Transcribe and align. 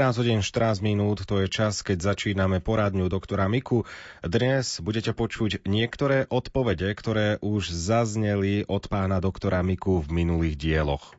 14 0.00 0.16
hodín 0.16 0.40
14 0.40 0.80
minút, 0.80 1.28
to 1.28 1.44
je 1.44 1.52
čas, 1.52 1.84
keď 1.84 2.16
začíname 2.16 2.64
poradňu 2.64 3.12
doktora 3.12 3.52
Miku. 3.52 3.84
Dnes 4.24 4.80
budete 4.80 5.12
počuť 5.12 5.68
niektoré 5.68 6.24
odpovede, 6.32 6.88
ktoré 6.96 7.36
už 7.44 7.68
zazneli 7.68 8.64
od 8.64 8.88
pána 8.88 9.20
doktora 9.20 9.60
Miku 9.60 10.00
v 10.00 10.24
minulých 10.24 10.56
dieloch. 10.56 11.12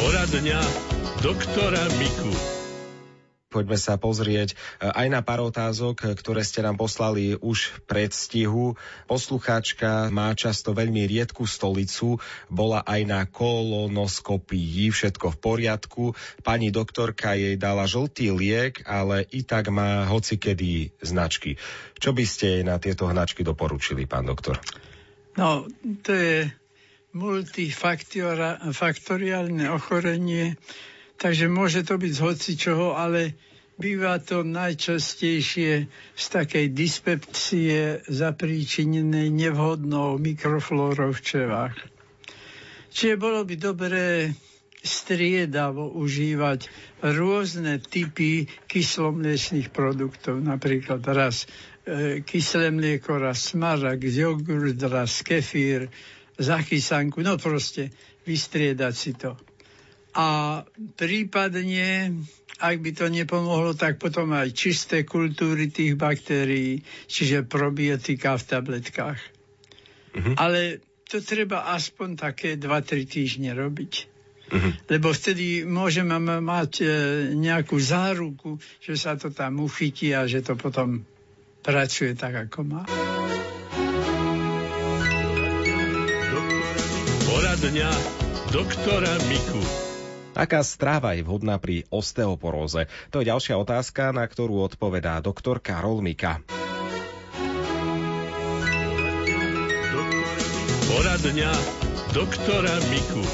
Poradňa 0.00 0.60
doktora 1.20 1.84
Miku. 2.00 2.51
Poďme 3.52 3.76
sa 3.76 4.00
pozrieť 4.00 4.56
e, 4.80 4.88
aj 4.88 5.12
na 5.12 5.20
pár 5.20 5.44
otázok, 5.44 6.00
e, 6.00 6.04
ktoré 6.16 6.40
ste 6.40 6.64
nám 6.64 6.80
poslali 6.80 7.36
už 7.36 7.68
v 7.68 7.76
predstihu. 7.84 8.80
Poslucháčka 9.04 10.08
má 10.08 10.32
často 10.32 10.72
veľmi 10.72 11.04
riedku 11.04 11.44
stolicu, 11.44 12.16
bola 12.48 12.80
aj 12.88 13.00
na 13.04 13.20
kolonoskopii, 13.28 14.88
všetko 14.88 15.36
v 15.36 15.38
poriadku. 15.38 16.16
Pani 16.40 16.72
doktorka 16.72 17.36
jej 17.36 17.60
dala 17.60 17.84
žltý 17.84 18.32
liek, 18.32 18.80
ale 18.88 19.28
i 19.28 19.44
tak 19.44 19.68
má 19.68 20.08
hocikedy 20.08 20.96
značky. 21.04 21.60
Čo 22.00 22.16
by 22.16 22.24
ste 22.24 22.58
jej 22.58 22.64
na 22.64 22.80
tieto 22.80 23.04
hnačky 23.04 23.44
doporučili, 23.44 24.08
pán 24.08 24.24
doktor? 24.24 24.56
No, 25.36 25.68
to 26.00 26.12
je 26.12 26.48
multifaktoriálne 27.12 29.68
ochorenie, 29.68 30.56
Takže 31.22 31.46
môže 31.46 31.86
to 31.86 32.02
byť 32.02 32.12
z 32.18 32.20
hocičoho, 32.26 32.98
ale 32.98 33.38
býva 33.78 34.18
to 34.18 34.42
najčastejšie 34.42 35.86
z 36.18 36.24
takej 36.34 36.74
dyspepsie 36.74 38.02
zapríčinenej 38.10 39.30
nevhodnou 39.30 40.18
mikroflórou 40.18 41.14
v 41.14 41.20
čevách. 41.22 41.78
Čiže 42.90 43.22
bolo 43.22 43.46
by 43.46 43.54
dobré 43.54 44.34
striedavo 44.82 45.94
užívať 45.94 46.66
rôzne 47.06 47.78
typy 47.78 48.50
kyslomliečných 48.66 49.70
produktov, 49.70 50.42
napríklad 50.42 51.06
raz 51.06 51.46
e, 51.86 52.26
kyslé 52.26 52.74
mlieko, 52.74 53.22
raz 53.22 53.54
smarak, 53.54 54.02
jogurt, 54.02 54.82
raz 54.90 55.22
kefír, 55.22 55.86
zachysanku, 56.34 57.22
no 57.22 57.38
proste 57.38 57.94
vystriedať 58.26 58.94
si 58.98 59.14
to 59.14 59.38
a 60.12 60.60
prípadne, 61.00 62.20
ak 62.60 62.76
by 62.78 62.90
to 62.92 63.08
nepomohlo, 63.08 63.72
tak 63.72 63.96
potom 63.96 64.36
aj 64.36 64.52
čisté 64.52 65.08
kultúry 65.08 65.72
tých 65.72 65.96
baktérií, 65.96 66.84
čiže 67.08 67.48
probiotika 67.48 68.36
v 68.36 68.44
tabletkách. 68.44 69.20
Uh-huh. 70.12 70.34
Ale 70.36 70.84
to 71.08 71.24
treba 71.24 71.72
aspoň 71.72 72.08
také 72.20 72.60
2-3 72.60 73.08
týždne 73.08 73.50
robiť. 73.56 73.92
Uh-huh. 74.52 74.72
Lebo 74.92 75.16
vtedy 75.16 75.64
môžeme 75.64 76.20
mať 76.20 76.72
e, 76.80 76.86
nejakú 77.32 77.80
záruku, 77.80 78.60
že 78.84 79.00
sa 79.00 79.16
to 79.16 79.32
tam 79.32 79.64
uchytí 79.64 80.12
a 80.12 80.28
že 80.28 80.44
to 80.44 80.60
potom 80.60 81.08
pracuje 81.64 82.12
tak, 82.12 82.52
ako 82.52 82.58
má. 82.68 82.82
Poradňa 87.32 87.90
doktora 88.52 89.16
Miku. 89.32 89.91
Aká 90.32 90.64
stráva 90.64 91.12
je 91.12 91.20
vhodná 91.20 91.60
pri 91.60 91.84
osteoporóze? 91.92 92.88
To 93.12 93.20
je 93.20 93.28
ďalšia 93.28 93.60
otázka, 93.60 94.16
na 94.16 94.24
ktorú 94.24 94.64
odpovedá 94.64 95.20
doktor 95.20 95.60
Karol 95.60 96.00
Mika. 96.00 96.40
Poradňa 100.88 101.52
doktora 102.16 102.72
Miku. 102.88 103.24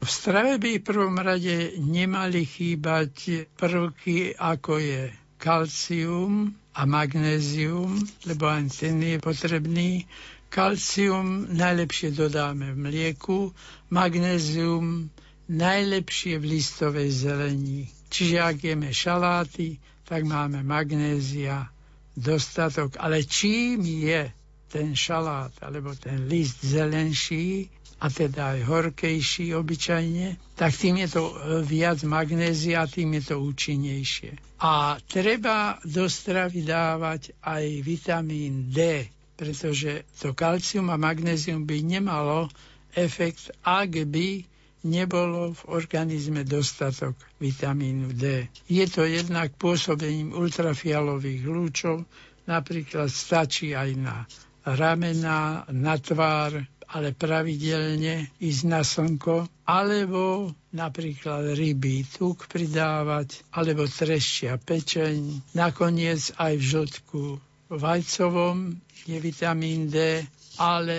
V 0.00 0.08
strave 0.08 0.62
by 0.62 0.78
v 0.78 0.86
prvom 0.86 1.18
rade 1.18 1.74
nemali 1.82 2.46
chýbať 2.46 3.46
prvky, 3.58 4.38
ako 4.38 4.78
je 4.78 5.10
kalcium 5.42 6.54
a 6.70 6.86
magnézium, 6.86 7.98
lebo 8.30 8.46
aj 8.46 8.70
ten 8.78 9.02
je 9.02 9.18
potrebný. 9.18 10.06
Kalcium 10.50 11.50
najlepšie 11.50 12.14
dodáme 12.14 12.74
v 12.74 12.78
mlieku, 12.78 13.50
magnézium 13.90 15.10
najlepšie 15.50 16.38
v 16.38 16.44
listovej 16.56 17.10
zelení. 17.10 17.80
Čiže 18.06 18.36
ak 18.38 18.56
jeme 18.62 18.90
šaláty, 18.94 19.76
tak 20.06 20.22
máme 20.22 20.62
magnézia 20.62 21.66
dostatok. 22.14 22.94
Ale 22.98 23.26
čím 23.26 23.82
je 23.82 24.30
ten 24.70 24.94
šalát 24.94 25.50
alebo 25.62 25.94
ten 25.98 26.30
list 26.30 26.62
zelenší, 26.62 27.66
a 28.00 28.08
teda 28.08 28.56
aj 28.56 28.60
horkejší 28.64 29.52
obyčajne, 29.52 30.40
tak 30.56 30.72
tým 30.72 31.04
je 31.04 31.08
to 31.12 31.22
e, 31.28 31.32
viac 31.60 32.00
magnézia, 32.00 32.88
tým 32.88 33.12
je 33.20 33.22
to 33.28 33.36
účinnejšie. 33.44 34.40
A 34.64 34.96
treba 35.04 35.76
do 35.84 36.08
stravy 36.08 36.64
dávať 36.64 37.36
aj 37.44 37.64
vitamín 37.84 38.72
D, 38.72 39.04
pretože 39.36 40.08
to 40.16 40.32
kalcium 40.32 40.88
a 40.88 40.96
magnézium 40.96 41.68
by 41.68 41.76
nemalo 41.84 42.48
efekt, 42.96 43.52
ak 43.60 44.08
by 44.08 44.48
nebolo 44.84 45.52
v 45.52 45.62
organizme 45.76 46.44
dostatok 46.44 47.16
vitamínu 47.40 48.16
D. 48.16 48.48
Je 48.68 48.86
to 48.88 49.04
jednak 49.04 49.52
pôsobením 49.60 50.32
ultrafialových 50.32 51.42
lúčov, 51.44 52.04
napríklad 52.48 53.12
stačí 53.12 53.76
aj 53.76 53.90
na 53.96 54.16
ramena, 54.64 55.64
na 55.72 55.96
tvár, 55.96 56.60
ale 56.90 57.14
pravidelne 57.14 58.34
ísť 58.42 58.62
na 58.66 58.82
slnko, 58.82 59.46
alebo 59.62 60.50
napríklad 60.74 61.54
rybí 61.54 62.02
tuk 62.10 62.50
pridávať, 62.50 63.46
alebo 63.54 63.86
treščia 63.86 64.58
pečeň. 64.58 65.54
Nakoniec 65.54 66.34
aj 66.34 66.52
v 66.58 66.64
žltku 66.66 67.22
vajcovom 67.70 68.74
je 69.06 69.18
vitamín 69.22 69.86
D, 69.86 70.26
ale 70.58 70.98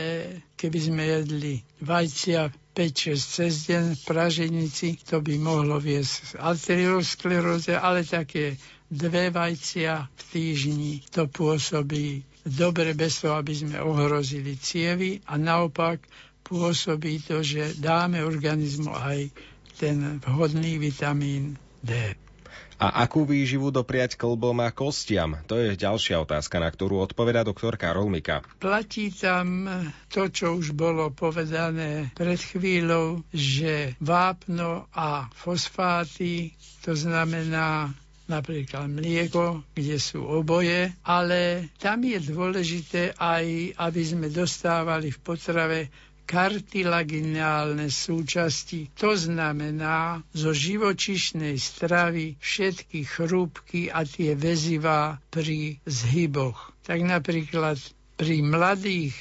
keby 0.55 0.79
sme 0.79 1.03
jedli 1.03 1.59
vajcia 1.83 2.60
5-6 2.81 3.13
cez 3.13 3.53
deň 3.69 3.83
v 3.93 4.01
praženici, 4.01 4.87
to 5.05 5.21
by 5.21 5.37
mohlo 5.37 5.77
viesť 5.77 6.33
arterioskleróze, 6.41 7.77
ale 7.77 8.01
také 8.01 8.57
dve 8.89 9.29
vajcia 9.29 10.09
v 10.09 10.21
týždni 10.33 10.93
to 11.13 11.29
pôsobí 11.29 12.25
dobre 12.41 12.97
bez 12.97 13.21
toho, 13.21 13.37
aby 13.37 13.53
sme 13.53 13.77
ohrozili 13.77 14.57
cievy 14.57 15.21
a 15.29 15.37
naopak 15.37 16.01
pôsobí 16.41 17.21
to, 17.21 17.45
že 17.45 17.77
dáme 17.77 18.25
organizmu 18.25 18.89
aj 18.89 19.29
ten 19.77 20.17
vhodný 20.25 20.81
vitamín 20.81 21.61
D. 21.85 22.17
A 22.81 23.05
akú 23.05 23.29
výživu 23.29 23.69
dopriať 23.69 24.17
klbom 24.17 24.57
a 24.57 24.73
kostiam? 24.73 25.37
To 25.45 25.53
je 25.53 25.77
ďalšia 25.77 26.17
otázka, 26.17 26.57
na 26.57 26.65
ktorú 26.65 27.05
odpoveda 27.05 27.45
doktor 27.45 27.77
Karol 27.77 28.09
Mika. 28.09 28.41
Platí 28.57 29.13
tam 29.13 29.69
to, 30.09 30.33
čo 30.33 30.57
už 30.57 30.73
bolo 30.73 31.13
povedané 31.13 32.09
pred 32.17 32.41
chvíľou, 32.41 33.21
že 33.29 33.93
vápno 34.01 34.89
a 34.97 35.29
fosfáty, 35.29 36.57
to 36.81 36.97
znamená 36.97 37.93
napríklad 38.25 38.89
mlieko, 38.89 39.61
kde 39.77 40.01
sú 40.01 40.25
oboje, 40.25 40.89
ale 41.05 41.69
tam 41.77 42.01
je 42.01 42.17
dôležité 42.17 43.13
aj, 43.13 43.77
aby 43.77 44.01
sme 44.01 44.27
dostávali 44.33 45.13
v 45.13 45.19
potrave 45.21 45.79
kartilaginálne 46.31 47.91
súčasti. 47.91 48.87
To 48.95 49.19
znamená 49.19 50.23
zo 50.31 50.55
živočišnej 50.55 51.59
stravy 51.59 52.39
všetky 52.39 53.03
chrúbky 53.03 53.91
a 53.91 54.07
tie 54.07 54.39
väzivá 54.39 55.19
pri 55.27 55.83
zhyboch. 55.83 56.71
Tak 56.87 57.03
napríklad 57.03 57.75
pri 58.15 58.47
mladých 58.47 59.11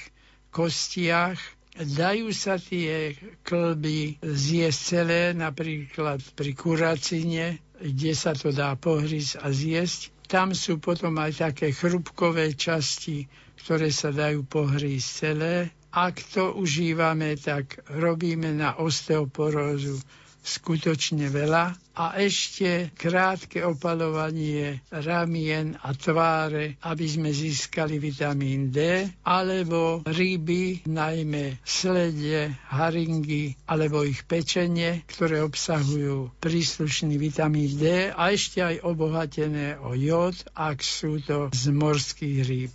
kostiach 0.55 1.35
dajú 1.75 2.31
sa 2.31 2.63
tie 2.63 3.19
klby 3.43 4.23
zjesť 4.23 4.79
celé, 4.79 5.23
napríklad 5.35 6.23
pri 6.39 6.55
kuracine, 6.55 7.59
kde 7.83 8.13
sa 8.15 8.39
to 8.39 8.55
dá 8.55 8.79
pohrísť 8.79 9.43
a 9.43 9.51
zjesť. 9.51 10.15
Tam 10.31 10.55
sú 10.55 10.79
potom 10.79 11.19
aj 11.19 11.43
také 11.43 11.75
chrúbkové 11.75 12.55
časti, 12.55 13.27
ktoré 13.67 13.91
sa 13.91 14.15
dajú 14.15 14.47
pohrísť 14.47 15.09
celé 15.11 15.75
ak 15.91 16.23
to 16.35 16.55
užívame, 16.55 17.35
tak 17.35 17.83
robíme 17.91 18.55
na 18.55 18.79
osteoporózu 18.79 19.99
skutočne 20.41 21.29
veľa 21.29 21.77
a 22.01 22.17
ešte 22.17 22.97
krátke 22.97 23.61
opalovanie 23.61 24.81
ramien 24.89 25.77
a 25.85 25.93
tváre, 25.93 26.81
aby 26.81 27.05
sme 27.05 27.29
získali 27.29 28.01
vitamín 28.01 28.73
D, 28.73 29.05
alebo 29.21 30.01
ryby, 30.09 30.89
najmä 30.89 31.61
slede, 31.61 32.57
haringy 32.73 33.53
alebo 33.69 34.01
ich 34.01 34.25
pečenie, 34.25 35.05
ktoré 35.13 35.45
obsahujú 35.45 36.33
príslušný 36.41 37.21
vitamín 37.21 37.77
D 37.77 38.09
a 38.09 38.33
ešte 38.33 38.65
aj 38.65 38.81
obohatené 38.81 39.77
o 39.77 39.93
jód, 39.93 40.41
ak 40.57 40.81
sú 40.81 41.21
to 41.21 41.53
z 41.53 41.69
morských 41.69 42.39
rýb. 42.49 42.73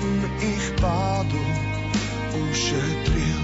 Som 0.00 0.20
ich 0.42 0.66
pádu 0.80 1.42
ušetril. 2.34 3.42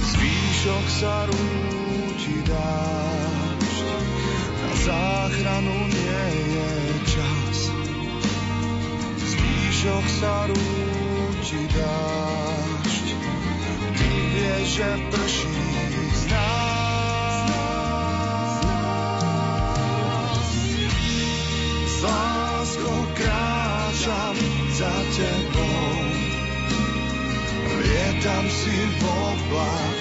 Zvýšok 0.00 0.86
sa 0.88 1.14
rúti 1.28 2.36
dášť, 2.48 3.86
na 4.60 4.72
záchranu 4.84 5.76
nie 5.92 6.26
je 6.56 6.70
čas. 7.08 7.58
Zvýšok 9.20 10.04
sa 10.20 10.34
rúti 10.48 11.60
dášť, 11.76 13.06
ty 13.96 14.10
vieš, 14.32 14.66
že 14.80 14.88
prší 15.12 15.69
v 29.50 29.99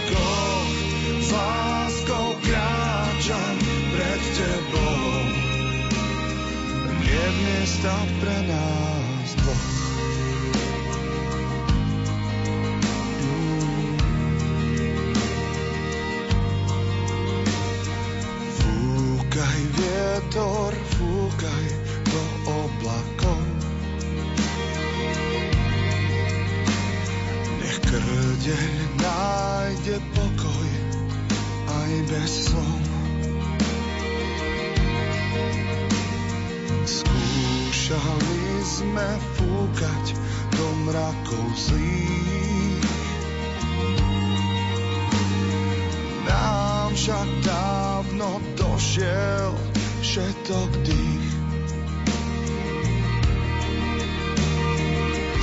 dávno 47.50 48.38
došiel 48.54 49.52
všetok 50.06 50.70
dých. 50.86 51.34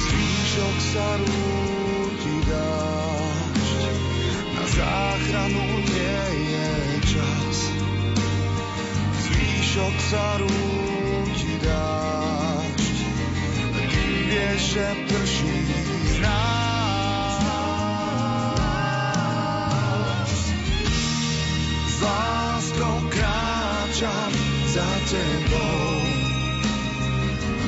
Zvýšok 0.06 0.76
sa 0.94 1.08
rúti 1.18 2.36
dášť, 2.46 3.80
na 4.54 4.64
záchranu 4.70 5.66
nie 5.82 6.22
je 6.54 6.70
čas. 7.10 7.58
Zvýšok 9.26 9.94
sa 10.06 10.26
rúti 10.38 11.52
dášť, 11.58 12.96
ty 13.90 14.04
vieš, 14.30 14.60
že 14.78 14.86
prší 15.10 15.75
kráčam 23.96 24.32
za 24.68 24.90
tebou, 25.08 25.96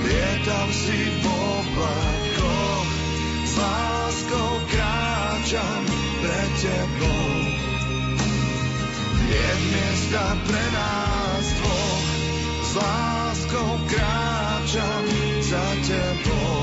lietam 0.05 0.69
si 0.77 1.01
v 1.09 1.25
oblakoch, 1.25 2.89
s 3.49 3.55
láskou 3.57 4.53
kráčam 4.69 5.83
pred 6.21 6.51
tebou. 6.61 7.33
Je 9.25 9.49
miesta 9.73 10.37
pre 10.45 10.65
nás 10.77 11.45
dvoch, 11.65 12.09
s 12.61 12.73
láskou 12.77 13.71
kráčam 13.89 15.05
za 15.41 15.67
tebou. 15.81 16.61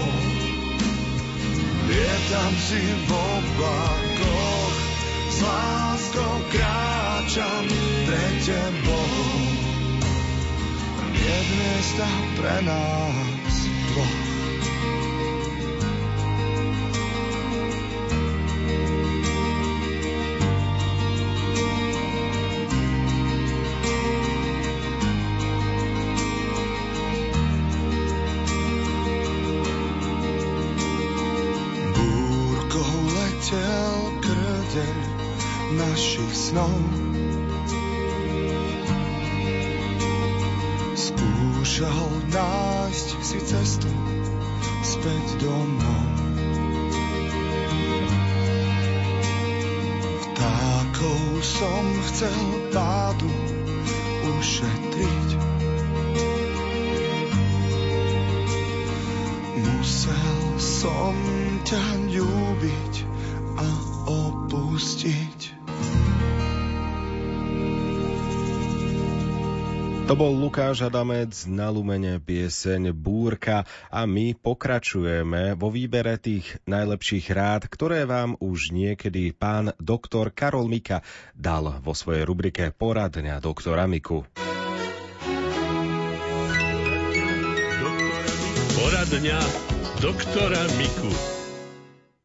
Lietam 1.89 2.53
si 2.69 2.81
v 2.85 3.09
oblakoch, 3.09 4.77
s 5.33 5.37
láskou 5.41 6.33
kráčam 6.53 7.65
pred 8.05 8.35
tebou. 8.45 8.94
Je 11.35 11.43
miesta 11.51 12.07
pre 12.39 12.63
nás 12.63 13.55
dvoch. 13.91 14.23
Letel 33.15 33.99
krdeľ 34.23 34.97
našich 35.75 36.31
snov. 36.31 37.14
Skúšal 41.75 42.07
nájsť 42.31 43.07
si 43.19 43.35
cestu 43.51 43.91
späť 44.79 45.27
domov. 45.43 46.07
Vtákov 50.23 51.43
som 51.43 51.83
chcel 52.07 52.43
pádu 52.71 53.27
ušetriť. 54.39 55.29
Musel 59.59 60.47
som 60.55 61.15
ťa 61.67 61.83
ľúbiť 62.07 62.94
To 70.05 70.13
bol 70.13 70.37
Lukáš 70.37 70.85
Adamec 70.85 71.33
na 71.49 71.73
Lumene 71.73 72.21
pieseň 72.21 72.93
Búrka 72.93 73.65
a 73.89 74.05
my 74.05 74.37
pokračujeme 74.37 75.57
vo 75.57 75.73
výbere 75.73 76.21
tých 76.21 76.61
najlepších 76.69 77.33
rád, 77.33 77.65
ktoré 77.65 78.05
vám 78.05 78.37
už 78.37 78.69
niekedy 78.69 79.33
pán 79.33 79.73
doktor 79.81 80.29
Karol 80.29 80.69
Mika 80.69 81.01
dal 81.33 81.81
vo 81.81 81.97
svojej 81.97 82.21
rubrike 82.21 82.69
Poradňa 82.69 83.41
doktora 83.41 83.89
Miku. 83.89 84.21
Poradňa 88.77 89.39
doktora 90.05 90.61
Miku. 90.77 91.09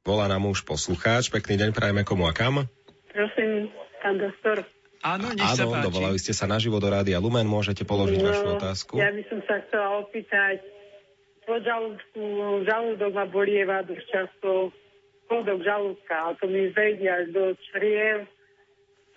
Volá 0.05 0.29
nám 0.29 0.53
už 0.53 0.69
poslucháč, 0.69 1.33
pekný 1.33 1.57
deň 1.57 1.71
prajeme 1.73 2.05
komu 2.05 2.29
a 2.29 2.37
kam? 2.37 2.69
Prosím, 3.09 3.73
pán 4.05 4.21
doktor. 4.21 4.80
Áno, 5.01 5.33
nech 5.33 5.49
sa 5.57 5.65
Áno, 5.65 5.81
páči. 5.81 5.87
dovolali 5.89 6.19
ste 6.21 6.37
sa 6.37 6.45
naživo 6.45 6.77
do 6.77 6.93
rádia 6.93 7.17
Lumen, 7.17 7.49
môžete 7.49 7.89
položiť 7.89 8.21
vašu 8.21 8.47
otázku. 8.61 8.93
No, 8.97 9.01
Ja 9.01 9.09
by 9.09 9.23
som 9.33 9.41
sa 9.49 9.57
chcela 9.65 9.89
opýtať, 10.05 10.61
po 11.49 11.57
žalúdku, 11.57 12.23
žalúdok 12.69 13.13
ma 13.17 13.25
bolieva 13.25 13.81
dosť 13.81 14.07
často, 14.13 14.71
spodok 15.25 15.65
žalúdka, 15.65 16.15
a 16.15 16.29
to 16.37 16.45
mi 16.47 16.69
vejde 16.71 17.09
až 17.09 17.25
do 17.33 17.57
čriev. 17.73 18.29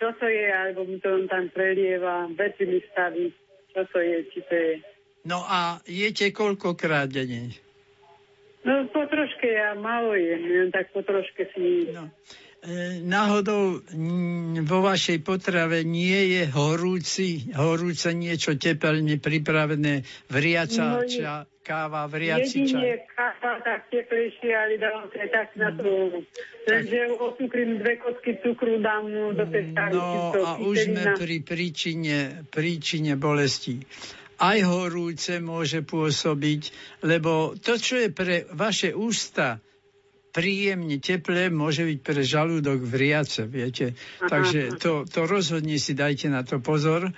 Čo 0.00 0.10
to 0.18 0.26
je, 0.26 0.46
alebo 0.50 0.88
mi 0.88 0.98
to 0.98 1.28
tam 1.30 1.52
prelieva, 1.52 2.26
veci 2.32 2.64
mi 2.64 2.80
staví. 2.90 3.30
Čo 3.76 3.86
to 3.92 3.98
je, 4.00 4.16
či 4.32 4.40
to 4.48 4.54
je. 4.56 4.74
No 5.28 5.44
a 5.44 5.78
jete 5.84 6.32
koľkokrát 6.32 7.12
denne? 7.12 7.54
No 8.64 8.88
po 8.88 9.04
troške, 9.04 9.44
ja 9.44 9.76
málo 9.76 10.16
jem, 10.16 10.40
len 10.48 10.68
tak 10.72 10.88
po 10.96 11.04
troške 11.04 11.44
si... 11.52 11.92
No. 11.92 12.08
E, 12.64 12.98
náhodou 13.04 13.84
vo 14.64 14.78
vašej 14.80 15.20
potrave 15.20 15.84
nie 15.84 16.40
je 16.40 16.42
horúci, 16.48 17.52
horúce 17.52 18.10
niečo 18.16 18.56
tepelne 18.56 19.20
pripravené, 19.20 20.02
vriaca 20.32 20.98
no, 20.98 21.04
ča, 21.04 21.44
káva, 21.60 22.08
vriaci 22.08 22.64
čaj? 22.64 22.80
Jedine 22.80 23.04
káva 23.12 23.60
tak 23.60 23.92
teplejšie, 23.92 24.50
ale 24.56 24.80
dávam 24.80 25.06
sa 25.12 25.24
tak 25.28 25.48
na 25.60 25.70
to. 25.76 26.24
Takže 26.64 26.98
ocukrím 27.20 27.84
dve 27.84 28.00
kocky 28.00 28.40
cukru, 28.40 28.80
dám 28.80 29.12
do 29.36 29.44
tej 29.44 29.76
No 29.92 30.32
a 30.32 30.56
už 30.56 30.76
sme 30.88 31.04
pri 31.20 31.44
príčine, 31.44 32.48
príčine 32.48 33.20
bolesti 33.20 33.84
aj 34.34 34.58
horúce 34.66 35.38
môže 35.38 35.86
pôsobiť, 35.86 36.62
lebo 37.06 37.54
to, 37.54 37.78
čo 37.78 38.02
je 38.02 38.08
pre 38.10 38.44
vaše 38.50 38.90
ústa 38.90 39.62
príjemne 40.34 40.98
teplé, 40.98 41.46
môže 41.46 41.86
byť 41.86 41.98
pre 42.02 42.20
žalúdok 42.26 42.82
vriace, 42.82 43.46
viete. 43.46 43.94
Aha. 44.18 44.26
Takže 44.26 44.82
to, 44.82 45.06
to 45.06 45.30
rozhodne 45.30 45.78
si 45.78 45.94
dajte 45.94 46.26
na 46.26 46.42
to 46.42 46.58
pozor. 46.58 47.14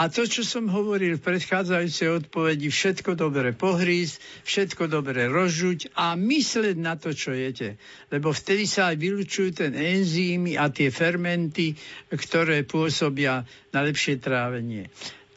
A 0.00 0.08
to, 0.08 0.24
čo 0.24 0.46
som 0.46 0.70
hovoril 0.70 1.18
v 1.18 1.24
predchádzajúcej 1.24 2.08
odpovedi, 2.24 2.72
všetko 2.72 3.20
dobre 3.20 3.52
pohrísť, 3.52 4.44
všetko 4.46 4.88
dobre 4.88 5.28
rozžuť 5.28 5.92
a 5.92 6.16
mysleť 6.16 6.76
na 6.78 6.96
to, 6.96 7.12
čo 7.12 7.36
jete. 7.36 7.76
Lebo 8.08 8.32
vtedy 8.32 8.64
sa 8.64 8.92
aj 8.92 8.96
vylučujú 8.96 9.50
ten 9.60 9.72
enzymy 9.76 10.56
a 10.56 10.72
tie 10.72 10.88
fermenty, 10.88 11.76
ktoré 12.08 12.64
pôsobia 12.64 13.44
na 13.74 13.80
lepšie 13.84 14.22
trávenie. 14.22 14.88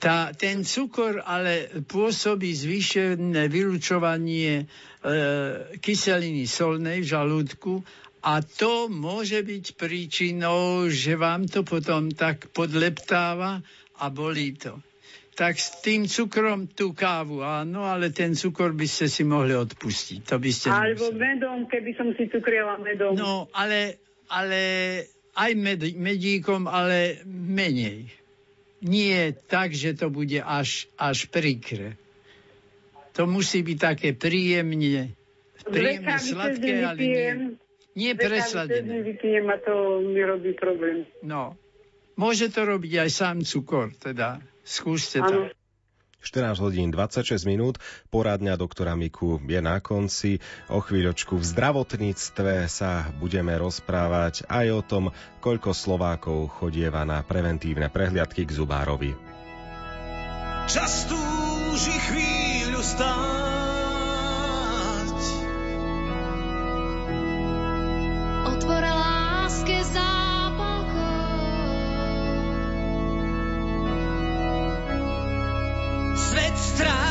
Tá, 0.03 0.36
ten 0.36 0.67
cukor 0.67 1.24
ale 1.24 1.72
pôsobí 1.88 2.51
zvýšené 2.51 3.48
vylučovanie 3.48 4.51
e, 4.60 4.65
kyseliny 5.79 6.43
solnej 6.43 7.00
v 7.00 7.07
žalúdku 7.07 7.79
a 8.19 8.43
to 8.43 8.91
môže 8.91 9.39
byť 9.39 9.79
príčinou, 9.79 10.91
že 10.91 11.15
vám 11.15 11.48
to 11.48 11.63
potom 11.63 12.12
tak 12.12 12.51
podleptáva 12.51 13.63
a 13.95 14.05
bolí 14.12 14.60
to. 14.60 14.75
Tak 15.39 15.55
s 15.55 15.79
tým 15.79 16.03
cukrom 16.03 16.67
tú 16.67 16.91
kávu, 16.91 17.39
áno, 17.39 17.88
ale 17.88 18.12
ten 18.12 18.36
cukor 18.36 18.75
by 18.75 18.83
ste 18.83 19.07
si 19.07 19.24
mohli 19.24 19.55
odpustiť. 19.55 20.19
To 20.29 20.36
by 20.36 20.51
ste 20.51 20.67
Alebo 20.67 21.15
nemuseli. 21.15 21.24
medom, 21.24 21.57
keby 21.72 21.91
som 21.95 22.12
si 22.19 22.27
cukriela 22.27 22.75
medom. 22.83 23.15
No, 23.15 23.48
ale, 23.55 24.03
ale 24.27 24.60
aj 25.31 25.51
med, 25.55 25.79
medíkom, 25.95 26.67
ale 26.67 27.24
menej 27.24 28.23
nie 28.83 29.31
tak, 29.47 29.71
že 29.71 29.95
to 29.95 30.11
bude 30.11 30.37
až, 30.43 30.91
až 30.99 31.31
prikre. 31.31 31.95
To 33.15 33.23
musí 33.29 33.63
byť 33.63 33.77
také 33.79 34.09
príjemne, 34.11 35.13
príjemne 35.63 36.17
sladké, 36.19 36.73
ale 36.83 36.99
nie, 36.99 37.27
nie 37.95 38.11
presladené. 38.17 39.05
vypijem 39.05 39.47
a 39.47 39.57
to 39.61 40.03
mi 40.03 40.21
robí 40.25 40.51
problém. 40.57 41.07
No, 41.23 41.55
môže 42.19 42.51
to 42.51 42.67
robiť 42.67 43.07
aj 43.07 43.09
sám 43.09 43.37
cukor, 43.45 43.93
teda 43.95 44.41
skúste 44.65 45.23
to. 45.23 45.47
14 46.24 46.63
hodín 46.63 46.89
26 46.89 47.44
minút. 47.44 47.77
Poradňa 48.10 48.56
doktora 48.56 48.96
Miku 48.96 49.44
je 49.44 49.60
na 49.60 49.84
konci. 49.84 50.39
O 50.72 50.80
chvíľočku 50.80 51.36
v 51.36 51.46
zdravotníctve 51.46 52.72
sa 52.72 53.12
budeme 53.20 53.51
rozprávať 53.60 54.48
aj 54.48 54.68
o 54.72 54.82
tom, 54.82 55.03
koľko 55.44 55.75
Slovákov 55.75 56.63
chodieva 56.63 57.03
na 57.03 57.20
preventívne 57.22 57.92
prehliadky 57.92 58.48
k 58.48 58.56
zubárovi. 58.56 59.12
Čas 60.72 61.12
túži 61.12 61.96
chvíľu 62.08 62.80
stáť 62.80 63.62
страх. 76.63 77.02